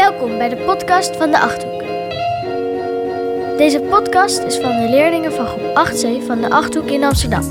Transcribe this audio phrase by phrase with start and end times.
[0.00, 1.82] Welkom bij de podcast van de Achthoek.
[3.58, 7.42] Deze podcast is van de leerlingen van groep 8C van de Achthoek in Amsterdam.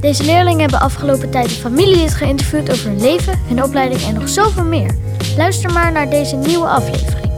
[0.00, 4.28] Deze leerlingen hebben afgelopen tijd een familielid geïnterviewd over hun leven, hun opleiding en nog
[4.28, 4.94] zoveel meer.
[5.36, 7.32] Luister maar naar deze nieuwe aflevering.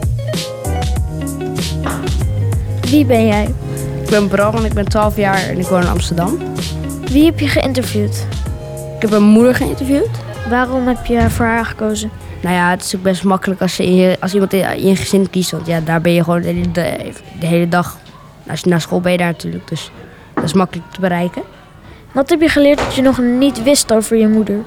[2.89, 3.53] Wie ben jij?
[4.03, 6.37] Ik ben Bram en ik ben 12 jaar en ik woon in Amsterdam.
[7.11, 8.25] Wie heb je geïnterviewd?
[8.95, 10.09] Ik heb mijn moeder geïnterviewd.
[10.49, 12.11] Waarom heb je voor haar gekozen?
[12.45, 15.29] Nou ja, het is ook best makkelijk als, je als iemand in, in je gezin
[15.29, 15.51] kiest.
[15.51, 17.97] Want ja, daar ben je gewoon de, hele- de, de hele dag.
[18.49, 19.67] Als je naar school ben je daar natuurlijk.
[19.67, 19.91] Dus
[20.33, 21.41] dat is makkelijk te bereiken.
[22.11, 24.57] Wat heb je geleerd dat je nog niet wist over je moeder?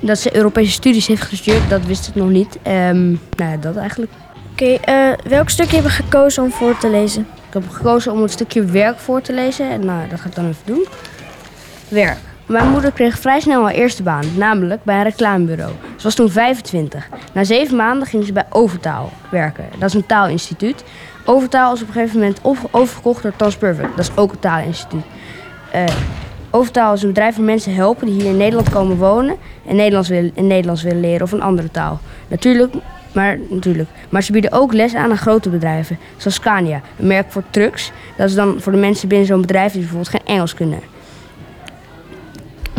[0.00, 2.58] Dat ze Europese studies heeft gestudeerd, dat wist ik nog niet.
[2.62, 4.12] Ehm, nou ja, dat eigenlijk.
[4.52, 7.26] Oké, eh, welk stukje heb je gekozen om voor te lezen?
[7.48, 9.70] Ik heb gekozen om een stukje werk voor te lezen.
[9.70, 10.86] En nou, dat ga ik dan even doen.
[11.88, 12.18] Werk.
[12.46, 15.72] Mijn moeder kreeg vrij snel haar eerste baan, namelijk bij een reclamebureau.
[15.96, 17.08] Ze was toen 25.
[17.32, 19.64] Na zeven maanden ging ze bij Overtaal werken.
[19.78, 20.84] Dat is een taalinstituut.
[21.24, 23.96] Overtaal is op een gegeven moment over- overgekocht door Transperfect.
[23.96, 25.04] Dat is ook een taalinstituut.
[25.72, 25.84] Eh,
[26.50, 30.08] Overtaal is een bedrijf waar mensen helpen die hier in Nederland komen wonen en Nederlands
[30.08, 32.00] willen, en Nederlands willen leren of een andere taal.
[32.28, 32.74] Natuurlijk,
[33.12, 33.88] maar, natuurlijk.
[34.08, 37.92] maar ze bieden ook les aan aan grote bedrijven, zoals Scania, een merk voor trucks.
[38.16, 40.80] Dat is dan voor de mensen binnen zo'n bedrijf die bijvoorbeeld geen Engels kunnen.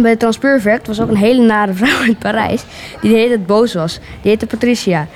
[0.01, 2.63] Bij de was ook een hele nare vrouw uit Parijs
[3.01, 3.99] die de hele tijd boos was.
[4.21, 5.07] Die heette Patricia.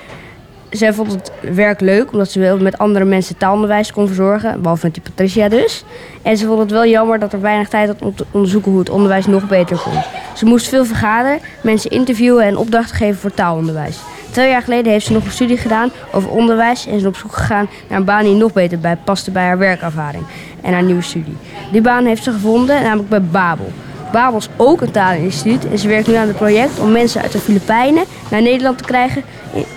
[0.70, 4.84] Zij vond het werk leuk omdat ze wel met andere mensen taalonderwijs kon verzorgen, behalve
[4.84, 5.84] met die Patricia dus.
[6.22, 8.80] En ze vond het wel jammer dat er weinig tijd had om te onderzoeken hoe
[8.80, 10.02] het onderwijs nog beter kon.
[10.34, 13.98] Ze moest veel vergaderen, mensen interviewen en opdrachten geven voor taalonderwijs.
[14.30, 17.32] Twee jaar geleden heeft ze nog een studie gedaan over onderwijs en is op zoek
[17.32, 20.24] gegaan naar een baan die nog beter bij paste bij haar werkervaring
[20.62, 21.36] en haar nieuwe studie.
[21.72, 23.72] Die baan heeft ze gevonden, namelijk bij Babel.
[24.12, 27.32] Babel is ook een taleninstituut en ze werkt nu aan het project om mensen uit
[27.32, 29.22] de Filipijnen naar Nederland te krijgen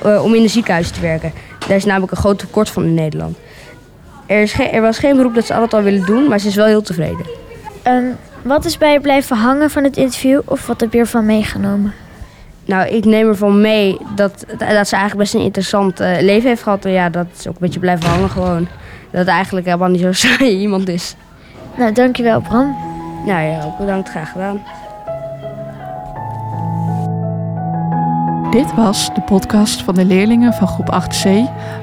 [0.03, 1.33] eh, om in de ziekenhuizen te werken.
[1.67, 3.37] Daar is namelijk een groot tekort van in Nederland.
[4.25, 6.55] Er, is er was geen beroep dat ze altijd al willen doen, maar ze is
[6.55, 7.25] wel heel tevreden.
[7.81, 11.25] En wat is bij je blijven hangen van het interview of wat heb je ervan
[11.25, 11.93] meegenomen?
[12.65, 16.63] Nou, ik neem ervan mee dat, dat ze eigenlijk best een interessant eh, leven heeft
[16.63, 16.85] gehad.
[16.85, 18.67] En ja, dat is ook een beetje blijven hangen gewoon.
[19.11, 21.15] Dat het eigenlijk helemaal niet zo saai iemand is.
[21.77, 22.94] Nou, dankjewel Bram.
[23.25, 24.59] Nou ja, ook bedankt, graag gedaan.
[28.51, 31.29] Dit was de podcast van de leerlingen van groep 8C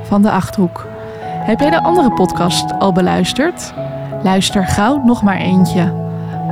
[0.02, 0.86] van de Achthoek.
[1.22, 3.74] Heb jij de andere podcast al beluisterd?
[4.22, 5.92] Luister gauw nog maar eentje.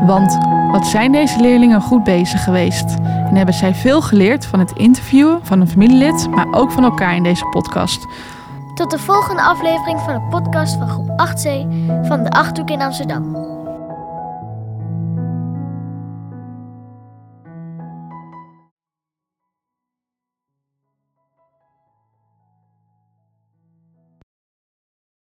[0.06, 0.38] Want
[0.72, 2.96] wat zijn deze leerlingen goed bezig geweest?
[3.02, 7.16] En hebben zij veel geleerd van het interviewen van een familielid, maar ook van elkaar
[7.16, 8.06] in deze podcast.
[8.74, 11.48] Tot de volgende aflevering van de podcast van groep 8C
[12.06, 13.49] van de Achthoek in Amsterdam.